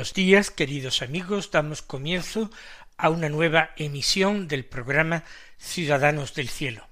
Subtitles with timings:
[0.00, 1.50] Buenos días, queridos amigos.
[1.50, 2.50] Damos comienzo
[2.96, 5.24] a una nueva emisión del programa
[5.58, 6.88] Ciudadanos del Cielo.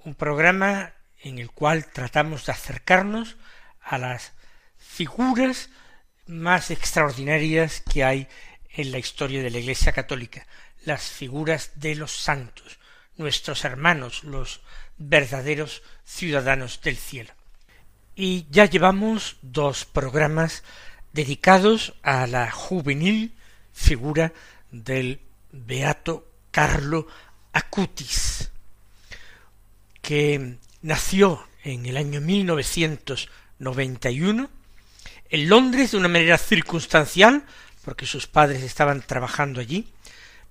[0.00, 3.36] Un programa en el cual tratamos de acercarnos
[3.80, 4.34] a las
[4.76, 5.70] figuras
[6.26, 8.28] más extraordinarias que hay
[8.74, 10.46] en la historia de la Iglesia Católica,
[10.84, 12.78] las figuras de los santos,
[13.16, 14.60] nuestros hermanos, los
[14.98, 17.32] verdaderos ciudadanos del cielo.
[18.14, 20.64] Y ya llevamos dos programas
[21.14, 23.32] dedicados a la juvenil
[23.72, 24.34] figura
[24.70, 25.20] del
[25.52, 27.06] beato Carlo
[27.52, 28.50] Acutis,
[30.02, 34.50] que nació en el año 1991
[35.30, 37.44] en Londres de una manera circunstancial,
[37.84, 39.86] porque sus padres estaban trabajando allí,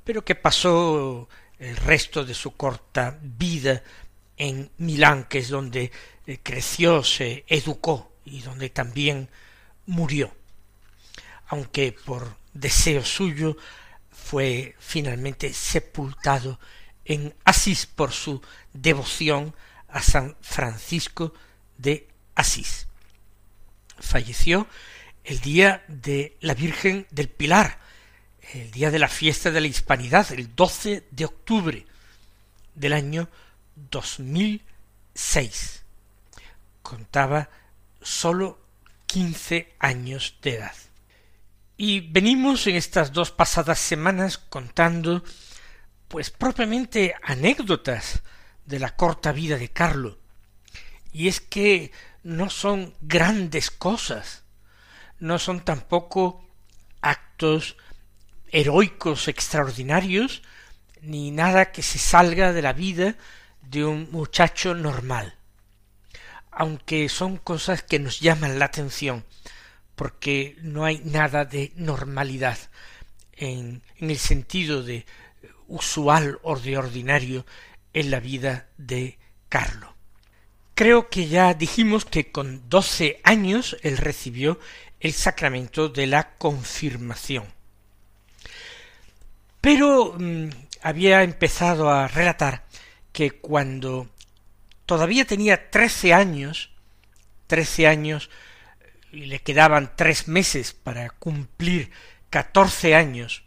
[0.04, 3.84] pero que pasó el resto de su corta vida
[4.38, 5.92] en Milán, que es donde
[6.26, 9.28] eh, creció, se educó y donde también
[9.86, 10.34] murió
[11.48, 13.58] aunque por deseo suyo
[14.12, 16.60] fue finalmente sepultado
[17.06, 18.42] en Asís por su
[18.74, 19.54] devoción
[19.90, 21.34] a San Francisco
[21.78, 22.88] de Asís.
[24.00, 24.68] Falleció
[25.24, 27.80] el día de la Virgen del Pilar,
[28.54, 31.86] el día de la fiesta de la Hispanidad, el 12 de octubre
[32.76, 33.30] del año
[33.76, 35.84] 2006.
[36.82, 37.50] Contaba
[38.02, 38.60] sólo
[39.06, 40.76] quince años de edad.
[41.86, 45.22] Y venimos en estas dos pasadas semanas contando,
[46.08, 48.24] pues propiamente anécdotas
[48.66, 50.18] de la corta vida de Carlo.
[51.12, 51.92] Y es que
[52.24, 54.44] no son grandes cosas,
[55.20, 56.48] no son tampoco
[57.02, 57.76] actos
[58.48, 60.42] heroicos extraordinarios,
[61.02, 63.18] ni nada que se salga de la vida
[63.62, 65.36] de un muchacho normal,
[66.50, 69.26] aunque son cosas que nos llaman la atención,
[69.96, 72.58] porque no hay nada de normalidad
[73.34, 75.06] en, el sentido de
[75.68, 77.46] usual o de ordinario
[77.94, 79.18] en la vida de
[79.50, 79.96] Carlo.
[80.76, 84.60] Creo que ya dijimos que con doce años él recibió
[85.00, 87.46] el sacramento de la confirmación.
[89.62, 90.50] Pero mm,
[90.82, 92.66] había empezado a relatar
[93.12, 94.10] que cuando
[94.86, 96.72] todavía tenía trece años,
[97.48, 98.30] trece años
[99.14, 101.92] y le quedaban tres meses para cumplir
[102.30, 103.44] catorce años,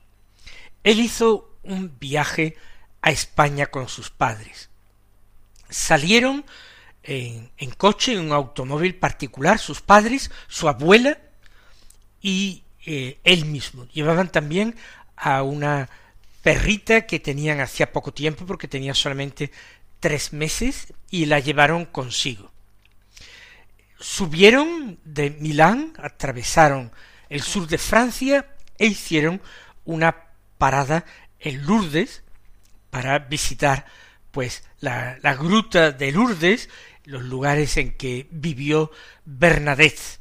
[0.85, 2.57] él hizo un viaje
[3.03, 4.71] a España con sus padres.
[5.69, 6.45] Salieron
[7.03, 11.19] en, coche, en un automóvil particular, sus padres, su abuela
[12.23, 13.87] y eh, él mismo.
[13.89, 14.77] Llevaban también
[15.17, 15.91] a una
[16.43, 19.51] perrita que tenían hacía poco tiempo porque tenía solamente
[19.99, 22.53] tres meses y la llevaron consigo
[23.99, 26.93] subieron de Milán, atravesaron
[27.29, 28.47] el sur de Francia
[28.79, 29.41] e hicieron
[29.85, 30.17] una
[30.59, 31.05] parada
[31.41, 32.23] en Lourdes
[32.91, 33.87] para visitar
[34.31, 36.69] pues la, la gruta de Lourdes,
[37.05, 38.91] los lugares en que vivió
[39.25, 40.21] Bernadette.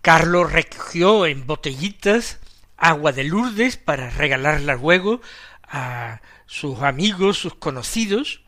[0.00, 2.38] Carlos recogió en botellitas
[2.76, 5.20] agua de Lourdes para regalarla luego
[5.62, 8.42] a sus amigos, sus conocidos.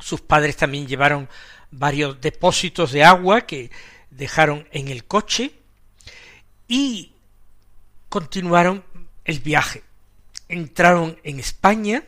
[0.00, 1.28] Sus padres también llevaron
[1.78, 3.70] varios depósitos de agua que
[4.10, 5.52] dejaron en el coche
[6.68, 7.12] y
[8.08, 8.84] continuaron
[9.24, 9.82] el viaje.
[10.48, 12.04] Entraron en España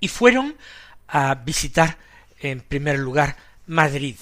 [0.00, 0.56] y fueron
[1.06, 1.98] a visitar
[2.40, 3.36] en primer lugar
[3.66, 4.16] Madrid.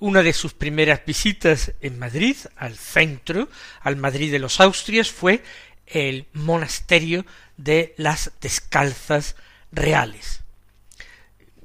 [0.00, 3.48] Una de sus primeras visitas en Madrid, al centro,
[3.80, 5.42] al Madrid de los Austrias, fue
[5.86, 7.24] el monasterio
[7.56, 9.36] de las Descalzas
[9.70, 10.40] Reales.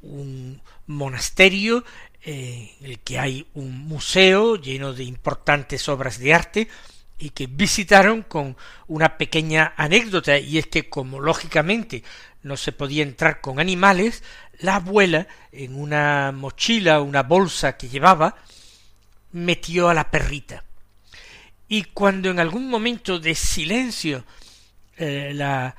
[0.01, 1.85] Un monasterio
[2.23, 6.67] eh, en el que hay un museo lleno de importantes obras de arte
[7.17, 8.57] y que visitaron con
[8.87, 12.03] una pequeña anécdota y es que como lógicamente
[12.41, 14.23] no se podía entrar con animales,
[14.59, 18.35] la abuela en una mochila, una bolsa que llevaba,
[19.31, 20.63] metió a la perrita.
[21.67, 24.23] Y cuando en algún momento de silencio
[24.97, 25.75] eh, la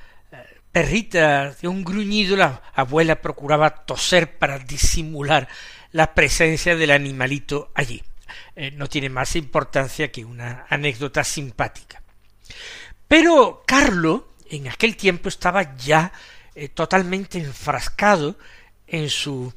[0.72, 5.48] perrita de un gruñido, la abuela procuraba toser para disimular
[5.92, 8.02] la presencia del animalito allí.
[8.54, 12.02] eh, no tiene más importancia que una anécdota simpática.
[13.08, 16.12] Pero Carlo en aquel tiempo estaba ya
[16.54, 18.36] eh, totalmente enfrascado
[18.86, 19.52] en su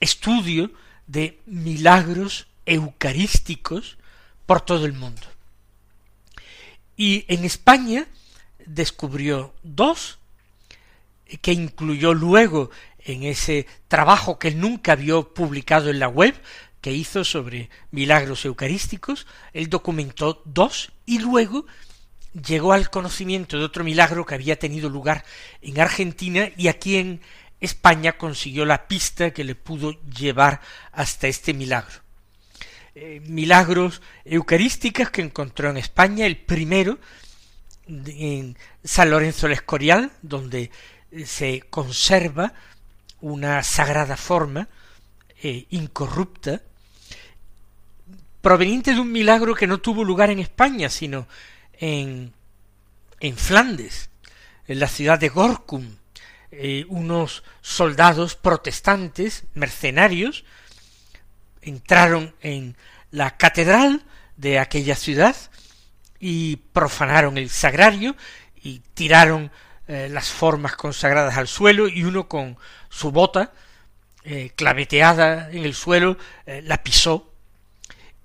[0.00, 0.70] estudio
[1.06, 3.98] de milagros eucarísticos
[4.46, 5.22] por todo el mundo.
[6.96, 8.06] Y en España
[8.66, 10.18] descubrió dos,
[11.40, 12.70] que incluyó luego
[13.04, 16.34] en ese trabajo que nunca vio publicado en la web,
[16.80, 21.66] que hizo sobre milagros eucarísticos, él documentó dos y luego
[22.32, 25.24] llegó al conocimiento de otro milagro que había tenido lugar
[25.60, 27.20] en Argentina y aquí en
[27.60, 30.60] España consiguió la pista que le pudo llevar
[30.92, 32.00] hasta este milagro.
[32.94, 36.98] Eh, milagros eucarísticos que encontró en España, el primero
[37.86, 40.70] en San Lorenzo del Escorial, donde
[41.26, 42.52] se conserva
[43.20, 44.68] una sagrada forma
[45.42, 46.60] eh, incorrupta,
[48.40, 51.28] proveniente de un milagro que no tuvo lugar en España, sino
[51.74, 52.32] en,
[53.20, 54.10] en Flandes,
[54.66, 55.96] en la ciudad de Gorkum,
[56.50, 60.44] eh, unos soldados protestantes, mercenarios,
[61.62, 62.76] entraron en
[63.10, 64.04] la catedral
[64.36, 65.36] de aquella ciudad
[66.18, 68.16] y profanaron el sagrario
[68.62, 69.50] y tiraron
[69.92, 72.56] eh, las formas consagradas al suelo y uno con
[72.88, 73.52] su bota
[74.24, 76.16] eh, claveteada en el suelo
[76.46, 77.32] la pisó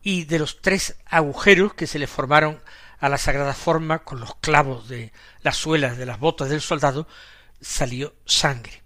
[0.02, 2.62] y de los tres agujeros que se le formaron
[3.00, 5.12] a la sagrada forma con los clavos de
[5.42, 7.08] las suelas de las botas del soldado
[7.62, 8.84] salió sangre.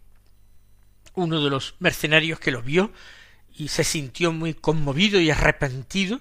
[1.14, 2.92] Uno de los mercenarios que lo vio
[3.54, 6.20] y se sintió muy conmovido y arrepentido,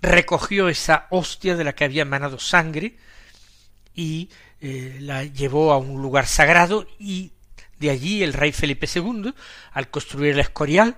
[0.00, 2.96] recogió esa hostia de la que había emanado sangre
[3.94, 4.30] y
[4.60, 7.32] eh, la llevó a un lugar sagrado y
[7.78, 9.32] de allí el rey Felipe II,
[9.72, 10.96] al construir el Escorial,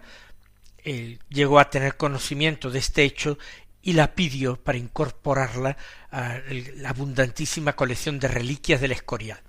[1.28, 3.36] llegó a tener conocimiento de este hecho
[3.82, 5.76] y la pidió para incorporarla
[6.10, 6.38] a
[6.76, 9.40] la abundantísima colección de reliquias del Escorial.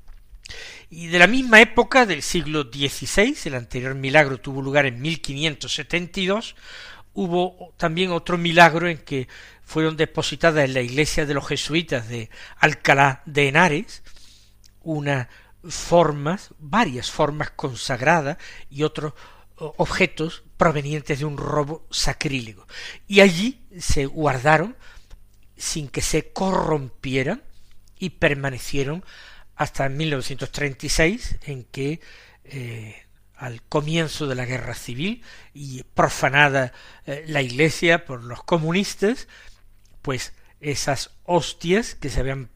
[0.90, 6.56] Y de la misma época del siglo XVI, el anterior milagro tuvo lugar en 1572,
[7.14, 9.28] hubo también otro milagro en que
[9.72, 14.04] fueron depositadas en la iglesia de los jesuitas de Alcalá de Henares
[14.82, 15.30] unas
[15.64, 18.38] formas, varias formas consagradas
[18.70, 19.14] y otros
[19.56, 22.68] objetos provenientes de un robo sacrílego.
[23.08, 24.76] Y allí se guardaron
[25.56, 27.42] sin que se corrompieran
[27.98, 29.06] y permanecieron
[29.56, 32.02] hasta 1936 en que
[32.44, 33.06] eh,
[33.38, 35.24] al comienzo de la guerra civil
[35.54, 36.74] y profanada
[37.06, 39.30] eh, la iglesia por los comunistas,
[40.02, 42.50] pues esas hostias que se habían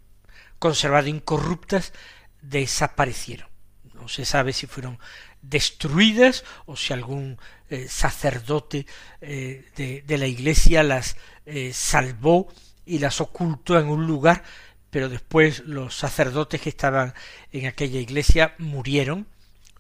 [0.59, 1.93] conservado incorruptas
[2.41, 3.49] desaparecieron.
[3.93, 4.99] No se sabe si fueron
[5.41, 7.37] destruidas o si algún
[7.69, 8.85] eh, sacerdote
[9.21, 12.47] eh, de, de, la iglesia las eh, salvó
[12.85, 14.43] y las ocultó en un lugar,
[14.89, 17.13] pero después los sacerdotes que estaban
[17.51, 19.27] en aquella iglesia murieron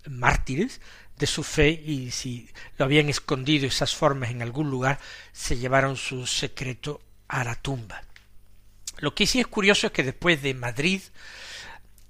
[0.07, 0.81] mártires
[1.17, 4.99] de su fe y si lo habían escondido esas formas en algún lugar,
[5.31, 8.01] se llevaron su secreto a la tumba.
[8.97, 11.01] Lo que sí es curioso es que después de Madrid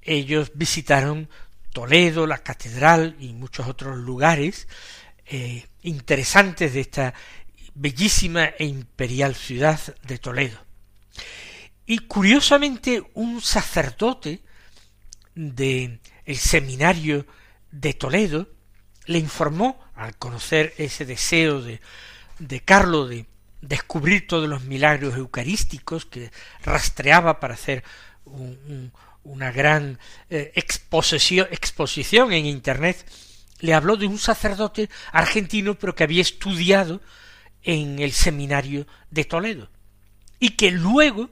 [0.02, 1.30] ellos visitaron
[1.74, 4.68] Toledo, la catedral y muchos otros lugares
[5.26, 7.14] eh, interesantes de esta
[7.74, 10.58] bellísima e imperial ciudad de Toledo.
[11.86, 14.42] Y curiosamente un sacerdote
[15.36, 17.28] de el seminario
[17.72, 18.48] de Toledo
[19.06, 21.82] le informó al conocer ese deseo de,
[22.40, 23.26] de Carlo de
[23.68, 26.32] descubrir todos los milagros eucarísticos que
[26.64, 27.84] rastreaba para hacer
[28.26, 28.92] un,
[29.24, 33.06] una gran eh, exposición, exposición en Internet,
[33.60, 37.02] le habló de un sacerdote argentino pero que había estudiado
[37.64, 39.70] en el seminario de Toledo.
[40.40, 41.32] Y que luego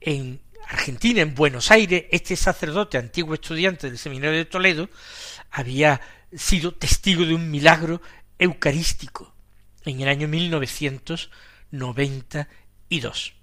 [0.00, 4.90] en Argentina, en Buenos Aires, este sacerdote, antiguo estudiante del seminario de Toledo,
[5.50, 6.00] había
[6.36, 8.02] sido testigo de un milagro
[8.38, 9.34] eucarístico
[9.84, 10.28] en el año
[11.70, 13.34] 1992.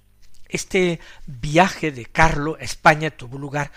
[0.49, 3.71] Este viaje de Carlo a España tuvo lugar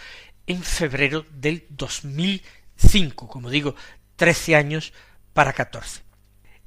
[0.46, 3.74] en febrero del 2005, como digo,
[4.16, 4.92] trece años
[5.32, 6.02] para catorce.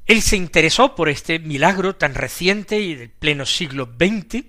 [0.05, 4.45] Él se interesó por este milagro tan reciente y del pleno siglo XX,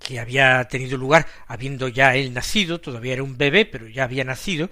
[0.00, 4.24] que había tenido lugar habiendo ya él nacido, todavía era un bebé, pero ya había
[4.24, 4.70] nacido,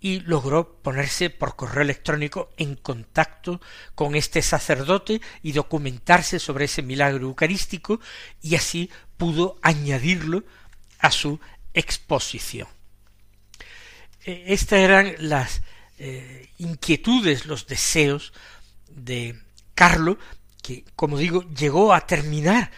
[0.00, 3.60] y logró ponerse por correo electrónico en contacto
[3.94, 8.00] con este sacerdote y documentarse sobre ese milagro eucarístico
[8.40, 10.44] y así pudo añadirlo
[11.00, 11.40] a su
[11.74, 12.68] exposición.
[14.24, 15.62] E, estas eran las
[15.98, 18.32] eh, inquietudes, los deseos
[18.88, 19.40] de
[19.74, 20.18] Carlo
[20.62, 22.70] que, como digo, llegó a terminar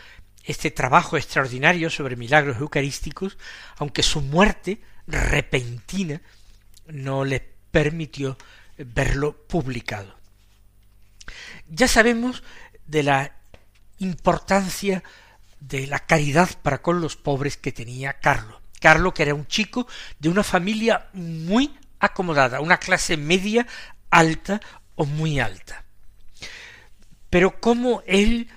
[0.45, 3.37] este trabajo extraordinario sobre milagros eucarísticos,
[3.77, 6.21] aunque su muerte repentina
[6.91, 8.37] no le permitió
[8.77, 10.15] verlo publicado.
[11.69, 12.43] Ya sabemos
[12.87, 13.33] de la
[13.99, 15.03] importancia
[15.61, 18.61] de la caridad para con los pobres que tenía Carlos.
[18.81, 19.87] Carlos, que era un chico
[20.19, 23.67] de una familia muy acomodada, una clase media
[24.09, 24.61] alta
[24.95, 25.85] o muy alta.
[27.29, 28.49] Pero como él,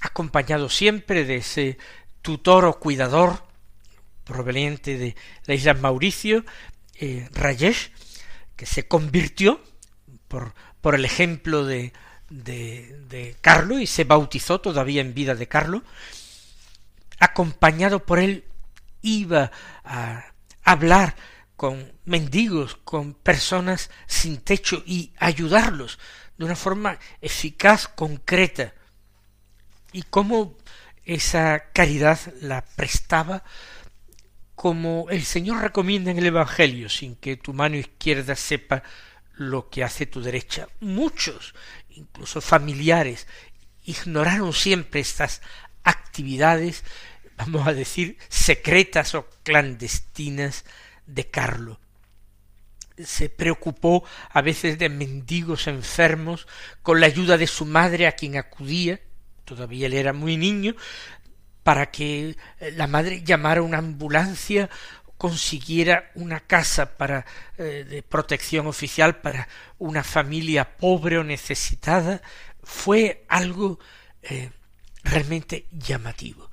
[0.00, 1.78] acompañado siempre de ese
[2.22, 3.44] tutor o cuidador
[4.24, 5.14] proveniente de
[5.44, 6.44] la isla Mauricio,
[7.00, 7.92] eh, Rayesh,
[8.56, 9.60] que se convirtió
[10.28, 11.92] por, por el ejemplo de,
[12.30, 15.82] de, de Carlo y se bautizó todavía en vida de Carlo,
[17.18, 18.44] acompañado por él
[19.02, 19.50] iba
[19.84, 20.24] a
[20.64, 21.16] hablar
[21.56, 25.98] con mendigos, con personas sin techo y ayudarlos
[26.36, 28.74] de una forma eficaz, concreta.
[29.92, 30.56] Y cómo
[31.04, 33.42] esa caridad la prestaba
[34.56, 38.82] como el Señor recomienda en el Evangelio, sin que tu mano izquierda sepa
[39.34, 40.66] lo que hace tu derecha.
[40.80, 41.54] Muchos,
[41.90, 43.26] incluso familiares,
[43.84, 45.42] ignoraron siempre estas
[45.84, 46.84] actividades,
[47.36, 50.64] vamos a decir, secretas o clandestinas
[51.06, 51.78] de Carlo.
[52.96, 56.48] Se preocupó a veces de mendigos enfermos,
[56.82, 59.00] con la ayuda de su madre a quien acudía,
[59.44, 60.74] todavía él era muy niño,
[61.66, 62.36] para que
[62.76, 64.70] la madre llamara una ambulancia
[65.18, 67.26] consiguiera una casa para
[67.58, 72.22] eh, de protección oficial para una familia pobre o necesitada
[72.62, 73.80] fue algo
[74.22, 74.50] eh,
[75.02, 76.52] realmente llamativo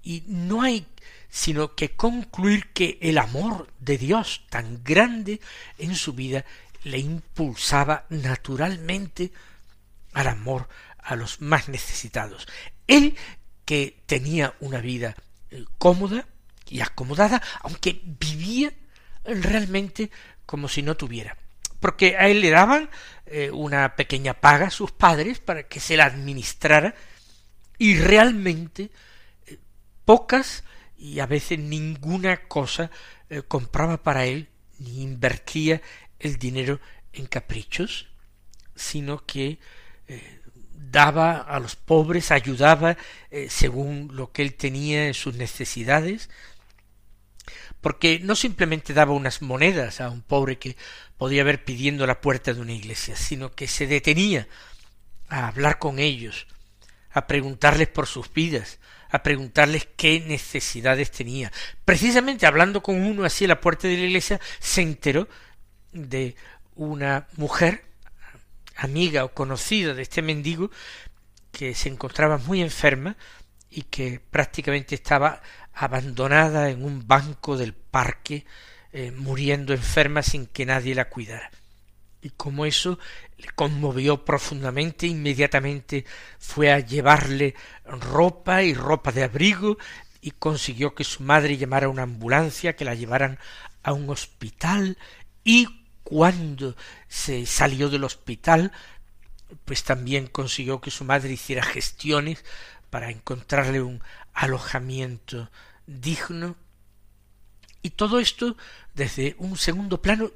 [0.00, 0.86] y no hay
[1.28, 5.40] sino que concluir que el amor de Dios tan grande
[5.76, 6.44] en su vida
[6.84, 9.32] le impulsaba naturalmente
[10.12, 12.46] al amor a los más necesitados.
[12.86, 13.16] Él
[13.64, 15.14] que tenía una vida
[15.50, 16.26] eh, cómoda
[16.68, 18.72] y acomodada, aunque vivía
[19.24, 20.10] realmente
[20.46, 21.36] como si no tuviera.
[21.80, 22.90] Porque a él le daban
[23.26, 26.94] eh, una pequeña paga a sus padres para que se la administrara
[27.78, 28.90] y realmente
[29.46, 29.58] eh,
[30.04, 30.64] pocas
[30.96, 32.90] y a veces ninguna cosa
[33.48, 35.80] compraba para él ni invertía
[36.18, 36.80] el dinero
[37.14, 38.08] en caprichos,
[38.76, 39.58] sino que
[40.90, 42.96] daba a los pobres, ayudaba
[43.30, 46.30] eh, según lo que él tenía en sus necesidades,
[47.80, 50.76] porque no simplemente daba unas monedas a un pobre que
[51.16, 54.48] podía ver pidiendo la puerta de una iglesia, sino que se detenía
[55.28, 56.46] a hablar con ellos,
[57.10, 58.78] a preguntarles por sus vidas,
[59.10, 61.52] a preguntarles qué necesidades tenía.
[61.84, 65.28] Precisamente hablando con uno así a la puerta de la iglesia, se enteró
[65.92, 66.34] de
[66.74, 67.84] una mujer,
[68.84, 70.70] amiga o conocida de este mendigo,
[71.50, 73.16] que se encontraba muy enferma
[73.70, 78.44] y que prácticamente estaba abandonada en un banco del parque,
[78.92, 81.50] eh, muriendo enferma sin que nadie la cuidara.
[82.20, 82.98] Y como eso
[83.38, 86.04] le conmovió profundamente, inmediatamente
[86.38, 89.76] fue a llevarle ropa y ropa de abrigo
[90.20, 93.38] y consiguió que su madre llamara a una ambulancia, que la llevaran
[93.82, 94.96] a un hospital
[95.42, 95.66] y
[96.04, 96.76] cuando
[97.08, 98.72] se salió del hospital,
[99.64, 102.44] pues también consiguió que su madre hiciera gestiones
[102.90, 105.50] para encontrarle un alojamiento
[105.86, 106.56] digno
[107.82, 108.56] y todo esto
[108.94, 110.30] desde un segundo plano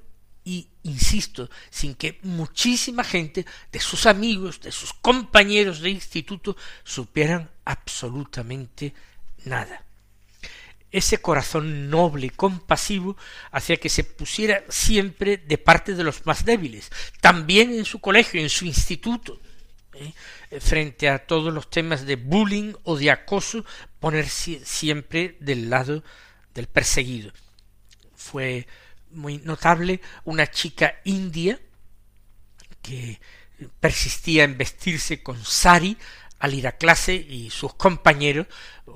[0.44, 7.50] y insisto, sin que muchísima gente de sus amigos, de sus compañeros de instituto supieran
[7.64, 8.94] absolutamente
[9.44, 9.85] nada.
[10.96, 13.18] Ese corazón noble y compasivo
[13.50, 18.40] hacía que se pusiera siempre de parte de los más débiles, también en su colegio,
[18.40, 19.38] en su instituto,
[19.92, 20.14] ¿eh?
[20.58, 23.62] frente a todos los temas de bullying o de acoso,
[24.00, 26.02] ponerse siempre del lado
[26.54, 27.30] del perseguido.
[28.14, 28.66] Fue
[29.10, 31.60] muy notable una chica india
[32.80, 33.20] que
[33.80, 35.98] persistía en vestirse con sari
[36.38, 38.46] al ir a clase y sus compañeros,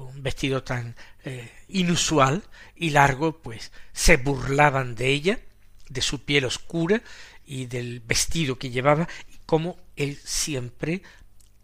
[0.07, 2.43] un vestido tan eh, inusual
[2.77, 5.41] y largo, pues se burlaban de ella,
[5.89, 7.03] de su piel oscura
[7.45, 11.03] y del vestido que llevaba, y cómo él siempre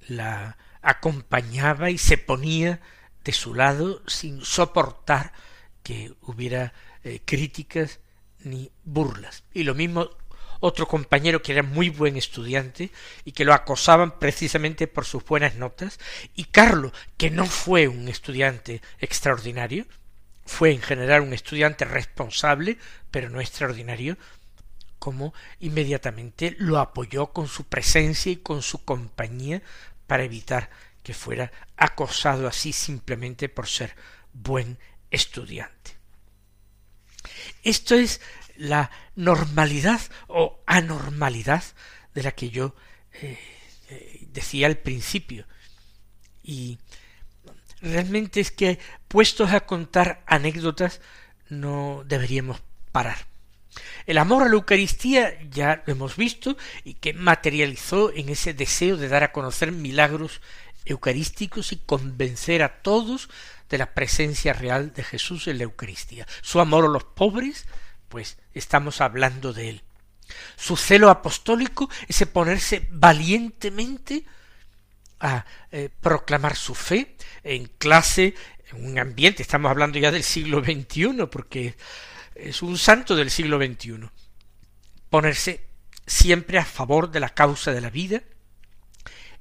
[0.09, 2.81] la acompañaba y se ponía
[3.25, 5.33] de su lado sin soportar
[5.83, 8.01] que hubiera eh, críticas
[8.45, 9.45] ni burlas.
[9.53, 10.11] Y lo mismo
[10.61, 12.91] otro compañero que era muy buen estudiante
[13.25, 15.99] y que lo acosaban precisamente por sus buenas notas,
[16.35, 19.87] y Carlos, que no fue un estudiante extraordinario,
[20.45, 22.79] fue en general un estudiante responsable,
[23.11, 24.17] pero no extraordinario,
[24.99, 29.63] como inmediatamente lo apoyó con su presencia y con su compañía
[30.07, 30.71] para evitar
[31.03, 33.95] que fuera acosado así simplemente por ser
[34.33, 34.79] buen
[35.11, 35.97] estudiante.
[37.63, 38.21] Esto es
[38.59, 41.65] la normalidad o anormalidad
[42.15, 42.75] de la que yo
[43.23, 43.39] eh,
[43.91, 45.47] eh, decía al principio.
[46.43, 46.79] Y
[47.81, 51.01] realmente es que puestos a contar anécdotas
[51.49, 53.27] no deberíamos parar.
[54.07, 58.97] El amor a la Eucaristía ya lo hemos visto y que materializó en ese deseo
[58.97, 60.41] de dar a conocer milagros
[60.85, 63.29] eucarísticos y convencer a todos
[63.69, 66.27] de la presencia real de Jesús en la Eucaristía.
[66.43, 67.67] Su amor a los pobres,
[68.09, 69.83] pues estamos hablando de él.
[70.57, 74.25] Su celo apostólico, ese ponerse valientemente
[75.21, 78.35] a eh, proclamar su fe en clase,
[78.71, 81.77] en un ambiente, estamos hablando ya del siglo XXI, porque
[82.35, 84.11] es un santo del siglo XXI.
[85.09, 85.67] Ponerse
[86.07, 88.23] siempre a favor de la causa de la vida,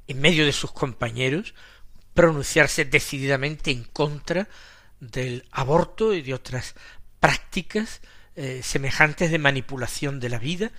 [0.08, 1.56] en medio de sus compañeros,
[2.14, 4.48] pronunciarse decididamente en contra
[5.00, 6.76] del aborto y de otras
[7.20, 8.02] prácticas
[8.36, 10.72] eh, semejantes de manipulación de la vida,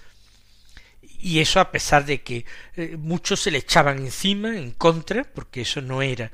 [1.02, 2.44] y eso a pesar de que
[2.74, 6.30] eh, muchos se le echaban encima, en contra, porque eso no era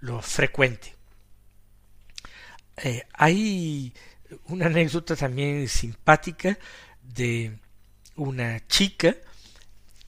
[0.00, 0.94] lo frecuente.
[2.76, 3.94] Eh, hay
[4.46, 6.58] una anécdota también simpática
[7.02, 7.58] de
[8.16, 9.16] una chica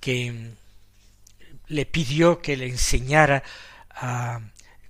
[0.00, 0.52] que
[1.66, 3.42] le pidió que le enseñara
[3.90, 4.40] a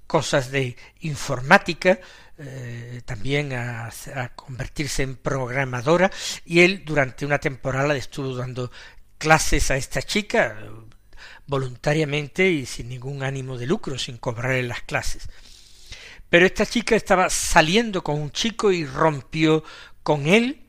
[0.07, 2.01] cosas de informática,
[2.39, 3.91] eh, también a,
[4.37, 6.11] convertirse en programadora,
[6.45, 8.71] y él durante una temporada estuvo dando
[9.19, 10.57] clases a esta chica
[11.47, 15.29] voluntariamente y sin ningún ánimo de lucro, sin cobrarle las clases.
[16.29, 19.65] Pero esta chica estaba saliendo con un chico y rompió
[20.03, 20.67] con él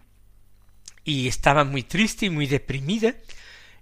[1.03, 3.13] y estaba muy triste y muy deprimida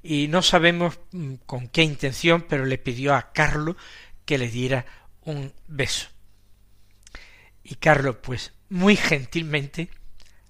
[0.03, 3.75] y no sabemos mm, con qué intención, pero le pidió a Carlos
[4.25, 4.85] que le diera
[5.21, 6.16] un beso.
[7.69, 9.89] Y Carlos, pues, muy gentilmente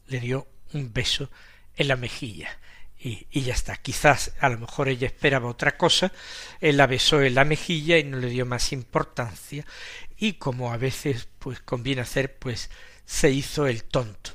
[0.06, 1.32] le dio un beso
[1.76, 2.60] en la mejilla.
[3.00, 3.76] Y, y, ya está.
[3.78, 6.12] Quizás a lo mejor ella esperaba otra cosa,
[6.62, 9.66] él la besó en la mejilla y no le dio más importancia,
[10.16, 12.70] y como a veces pues conviene hacer, pues
[13.06, 14.32] se hizo el tonto.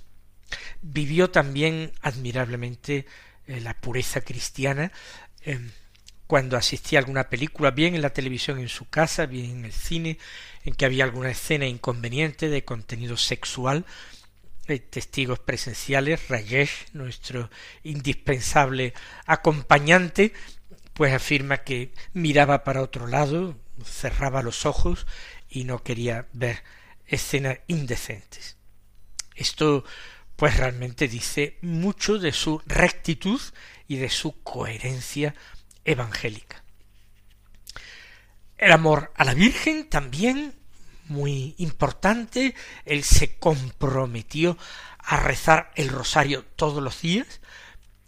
[0.81, 3.07] Vivió también admirablemente
[3.47, 4.93] eh, la pureza cristiana
[5.45, 5.61] eh,
[6.27, 9.73] cuando asistía a alguna película, bien en la televisión en su casa, bien en el
[9.73, 10.19] cine,
[10.65, 13.85] en que había alguna escena inconveniente de contenido sexual,
[14.69, 17.51] eh, testigos presenciales, Rayesh, nuestro
[17.83, 18.95] indispensable
[19.27, 20.33] acompañante,
[20.95, 25.07] pues afirma que miraba para otro lado, cerraba los ojos
[25.49, 26.63] y no quería ver
[27.07, 28.57] escenas indecentes.
[29.35, 29.85] Esto
[30.37, 33.41] pues realmente dice mucho de su rectitud
[33.87, 35.35] y de su coherencia
[35.85, 36.63] evangélica.
[38.59, 40.55] El amor a la Virgen también
[41.09, 44.57] muy importante, él se comprometió
[44.99, 47.41] a rezar el rosario todos los días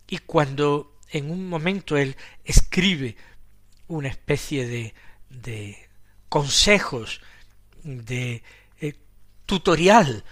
[0.06, 3.16] y cuando en un momento él escribe
[3.88, 4.94] una especie de,
[5.28, 5.88] de
[6.28, 7.20] consejos
[7.82, 8.42] de
[8.80, 8.94] eh,
[9.46, 10.24] tutorial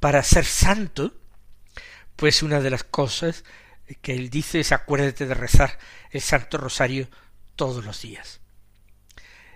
[0.00, 1.14] para ser santo,
[2.16, 3.44] pues una de las cosas
[4.00, 5.78] que él dice es acuérdate de rezar
[6.10, 7.08] el Santo Rosario
[7.54, 8.40] todos los días.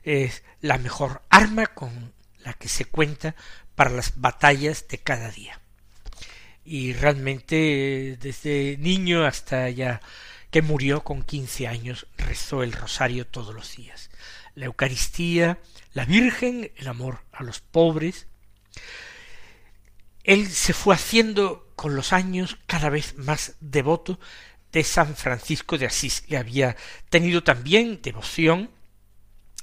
[0.02, 3.34] Es la mejor arma con la que se cuenta
[3.74, 5.60] para las batallas de cada día.
[6.64, 10.00] Y realmente desde niño hasta ya
[10.50, 14.10] que murió con quince años rezó el rosario todos los días.
[14.54, 15.58] La Eucaristía,
[15.92, 18.26] la Virgen, el amor a los pobres.
[20.24, 24.20] Él se fue haciendo con los años cada vez más devoto
[24.70, 26.76] de San Francisco de Asís, que había
[27.08, 28.70] tenido también devoción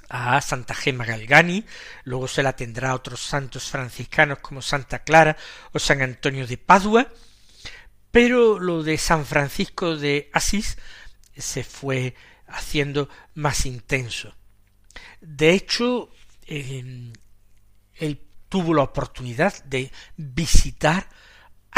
[0.08, 1.64] a Santa Gema Galgani,
[2.02, 5.36] luego se la tendrá a otros santos franciscanos como Santa Clara
[5.70, 7.06] o San Antonio de Padua,
[8.10, 10.76] pero lo de San Francisco de Asís
[11.36, 12.16] se fue
[12.48, 14.34] haciendo más intenso.
[15.20, 16.10] De hecho,
[16.48, 17.12] él
[18.48, 21.08] tuvo la oportunidad de visitar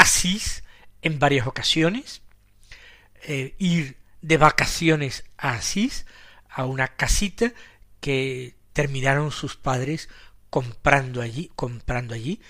[0.01, 0.63] Asís
[1.01, 2.21] en varias ocasiones,
[3.23, 6.05] eh, ir de vacaciones a Asís,
[6.49, 7.53] a una casita
[7.99, 10.09] que terminaron sus padres
[10.49, 12.41] comprando allí, comprando allí,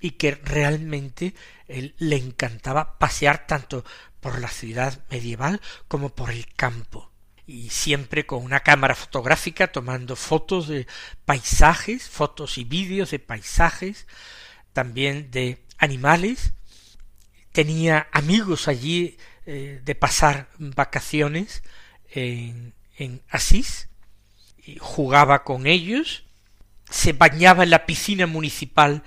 [0.00, 1.34] y que realmente
[1.68, 3.84] él le encantaba pasear tanto
[4.20, 7.12] por la ciudad medieval como por el campo
[7.46, 10.86] y siempre con una cámara fotográfica tomando fotos de
[11.24, 14.06] paisajes, fotos y vídeos de paisajes,
[14.72, 16.54] también de animales.
[17.52, 21.62] Tenía amigos allí eh, de pasar vacaciones
[22.10, 23.88] en, en Asís
[24.78, 26.24] jugaba con ellos,
[26.90, 29.02] se bañaba en la piscina municipal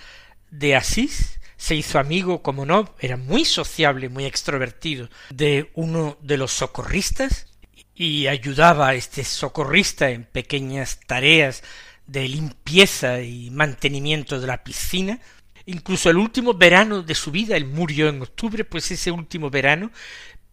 [0.51, 6.38] de Asís, se hizo amigo, como no, era muy sociable, muy extrovertido, de uno de
[6.38, 7.47] los socorristas,
[7.93, 11.63] y ayudaba a este socorrista en pequeñas tareas
[12.08, 15.21] de limpieza y mantenimiento de la piscina.
[15.67, 19.91] Incluso el último verano de su vida, él murió en octubre, pues ese último verano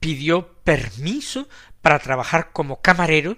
[0.01, 1.49] pidió permiso
[1.83, 3.37] para trabajar como camarero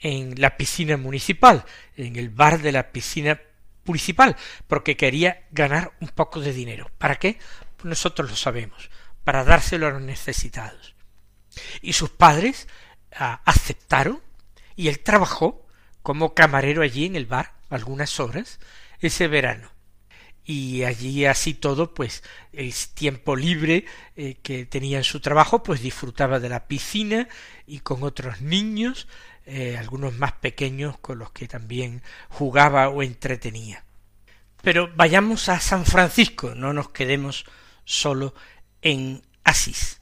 [0.00, 1.64] en la piscina municipal,
[1.96, 3.40] en el bar de la piscina
[3.84, 6.90] municipal, porque quería ganar un poco de dinero.
[6.98, 7.38] ¿Para qué?
[7.84, 8.90] Nosotros lo sabemos,
[9.22, 10.94] para dárselo a los necesitados.
[11.80, 12.66] Y sus padres
[13.12, 14.20] aceptaron
[14.74, 15.64] y él trabajó
[16.02, 18.58] como camarero allí en el bar algunas horas
[18.98, 19.73] ese verano
[20.44, 25.80] y allí así todo pues el tiempo libre eh, que tenía en su trabajo pues
[25.80, 27.28] disfrutaba de la piscina
[27.66, 29.08] y con otros niños
[29.46, 33.84] eh, algunos más pequeños con los que también jugaba o entretenía.
[34.62, 37.44] Pero vayamos a San Francisco no nos quedemos
[37.84, 38.34] solo
[38.82, 40.00] en Asís.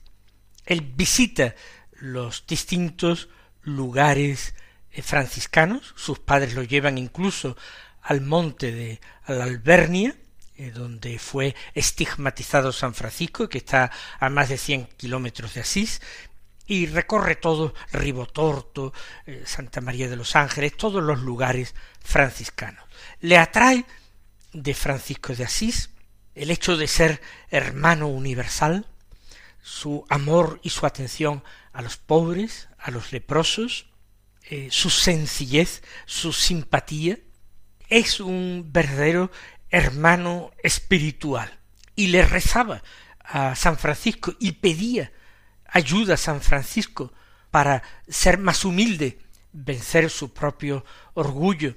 [0.67, 1.55] Él visita
[1.93, 3.29] los distintos
[3.63, 4.55] lugares
[4.91, 7.57] eh, franciscanos, sus padres lo llevan incluso
[8.03, 10.17] al monte de la Albernia,
[10.71, 16.01] donde fue estigmatizado San Francisco, que está a más de cien kilómetros de Asís,
[16.67, 18.93] y recorre todo Ribotorto,
[19.27, 22.85] eh, Santa María de los Ángeles, todos los lugares franciscanos.
[23.21, 23.85] Le atrae
[24.53, 25.91] de Francisco de Asís
[26.35, 27.21] el hecho de ser
[27.51, 28.87] hermano universal,
[29.63, 33.87] su amor y su atención a los pobres, a los leprosos,
[34.51, 37.19] eh, su sencillez, su simpatía,
[37.89, 39.31] es un verdadero
[39.73, 41.59] hermano espiritual.
[41.97, 42.83] Y le rezaba
[43.19, 45.13] a San Francisco y pedía
[45.67, 47.13] ayuda a San Francisco
[47.51, 49.19] para ser más humilde,
[49.53, 51.75] vencer su propio orgullo,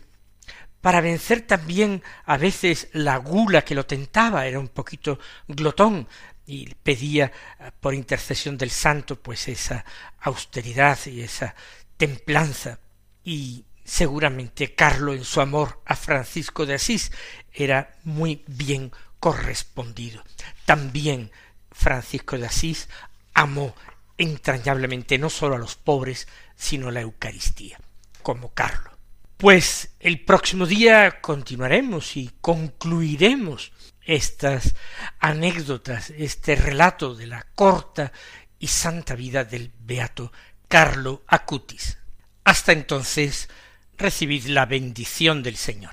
[0.82, 6.08] para vencer también a veces la gula que lo tentaba, era un poquito glotón,
[6.46, 9.84] y pedía eh, por intercesión del santo pues esa
[10.20, 11.56] austeridad y esa
[11.98, 12.80] templanza
[13.24, 17.12] y seguramente Carlo en su amor a Francisco de Asís
[17.54, 20.24] era muy bien correspondido.
[20.66, 21.32] También
[21.72, 22.90] Francisco de Asís
[23.34, 23.74] amó
[24.18, 27.80] entrañablemente no sólo a los pobres, sino a la Eucaristía,
[28.22, 28.92] como Carlo.
[29.38, 33.72] Pues el próximo día continuaremos y concluiremos
[34.02, 34.76] estas
[35.20, 38.14] anécdotas, este relato de la corta
[38.60, 40.32] y santa vida del beato
[40.68, 41.98] Carlo Acutis.
[42.46, 43.50] Hasta entonces,
[43.98, 45.92] recibid la bendición del Señor.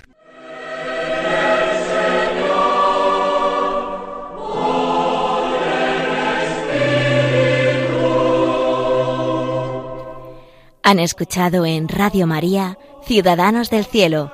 [10.85, 14.33] Han escuchado en Radio María Ciudadanos del Cielo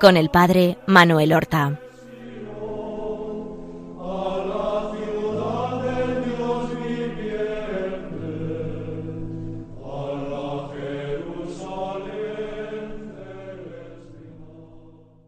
[0.00, 1.80] con el Padre Manuel Horta.